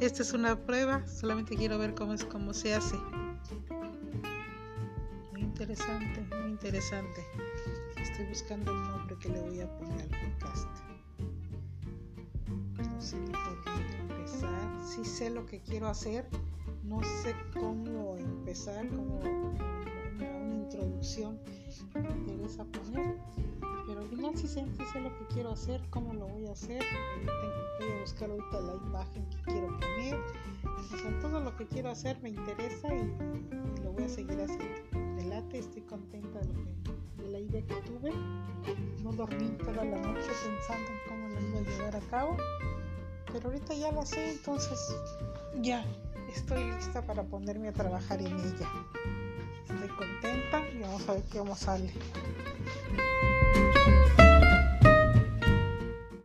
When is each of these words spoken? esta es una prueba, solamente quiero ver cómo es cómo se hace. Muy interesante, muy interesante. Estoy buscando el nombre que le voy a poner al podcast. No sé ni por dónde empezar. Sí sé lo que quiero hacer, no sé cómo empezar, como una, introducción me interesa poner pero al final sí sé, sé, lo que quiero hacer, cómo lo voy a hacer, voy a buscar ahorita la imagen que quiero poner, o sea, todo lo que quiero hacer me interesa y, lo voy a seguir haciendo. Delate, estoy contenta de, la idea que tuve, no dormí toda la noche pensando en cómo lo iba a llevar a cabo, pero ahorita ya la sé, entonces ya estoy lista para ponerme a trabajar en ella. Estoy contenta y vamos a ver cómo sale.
esta 0.00 0.22
es 0.22 0.32
una 0.32 0.56
prueba, 0.56 1.06
solamente 1.06 1.56
quiero 1.56 1.78
ver 1.78 1.94
cómo 1.94 2.12
es 2.14 2.24
cómo 2.24 2.54
se 2.54 2.74
hace. 2.74 2.96
Muy 5.32 5.42
interesante, 5.42 6.26
muy 6.36 6.50
interesante. 6.50 7.24
Estoy 8.00 8.26
buscando 8.26 8.70
el 8.72 8.78
nombre 8.90 9.16
que 9.18 9.28
le 9.28 9.40
voy 9.40 9.60
a 9.60 9.78
poner 9.78 10.02
al 10.02 10.30
podcast. 10.30 10.68
No 12.78 13.00
sé 13.00 13.18
ni 13.18 13.32
por 13.32 13.64
dónde 13.64 14.14
empezar. 14.14 14.70
Sí 14.82 15.04
sé 15.04 15.30
lo 15.30 15.46
que 15.46 15.60
quiero 15.60 15.88
hacer, 15.88 16.28
no 16.84 17.02
sé 17.22 17.34
cómo 17.52 18.16
empezar, 18.18 18.86
como 18.88 19.20
una, 19.20 20.54
introducción 20.54 21.38
me 21.94 22.10
interesa 22.10 22.64
poner 22.64 23.16
pero 23.94 24.06
al 24.06 24.10
final 24.10 24.36
sí 24.36 24.48
sé, 24.48 24.64
sé, 24.92 25.00
lo 25.00 25.16
que 25.16 25.24
quiero 25.32 25.52
hacer, 25.52 25.80
cómo 25.90 26.12
lo 26.14 26.26
voy 26.26 26.48
a 26.48 26.52
hacer, 26.52 26.82
voy 27.78 27.92
a 27.92 28.00
buscar 28.00 28.28
ahorita 28.28 28.60
la 28.60 28.74
imagen 28.74 29.24
que 29.30 29.36
quiero 29.42 29.68
poner, 29.78 30.16
o 30.64 30.96
sea, 30.98 31.20
todo 31.20 31.38
lo 31.40 31.56
que 31.56 31.66
quiero 31.68 31.90
hacer 31.90 32.20
me 32.20 32.30
interesa 32.30 32.92
y, 32.92 33.82
lo 33.84 33.92
voy 33.92 34.02
a 34.02 34.08
seguir 34.08 34.40
haciendo. 34.40 35.14
Delate, 35.16 35.58
estoy 35.60 35.82
contenta 35.82 36.40
de, 36.40 37.30
la 37.30 37.38
idea 37.38 37.62
que 37.62 37.74
tuve, 37.82 38.12
no 39.04 39.12
dormí 39.12 39.48
toda 39.58 39.84
la 39.84 39.98
noche 39.98 40.30
pensando 40.44 40.90
en 40.90 40.98
cómo 41.08 41.28
lo 41.28 41.40
iba 41.40 41.58
a 41.58 41.62
llevar 41.62 41.96
a 41.96 42.00
cabo, 42.10 42.36
pero 43.32 43.46
ahorita 43.46 43.74
ya 43.74 43.92
la 43.92 44.04
sé, 44.04 44.32
entonces 44.32 44.96
ya 45.62 45.84
estoy 46.34 46.64
lista 46.72 47.00
para 47.02 47.22
ponerme 47.22 47.68
a 47.68 47.72
trabajar 47.72 48.20
en 48.20 48.38
ella. 48.40 48.68
Estoy 49.68 49.88
contenta 49.88 50.68
y 50.70 50.80
vamos 50.80 51.08
a 51.08 51.14
ver 51.14 51.24
cómo 51.32 51.54
sale. 51.54 51.92